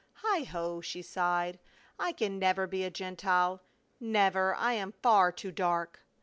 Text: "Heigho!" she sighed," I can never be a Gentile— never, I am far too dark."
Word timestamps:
"Heigho!" 0.23 0.81
she 0.83 1.03
sighed," 1.03 1.59
I 1.99 2.11
can 2.11 2.39
never 2.39 2.65
be 2.65 2.83
a 2.83 2.89
Gentile— 2.89 3.61
never, 3.99 4.55
I 4.55 4.73
am 4.73 4.93
far 5.03 5.31
too 5.31 5.51
dark." 5.51 5.99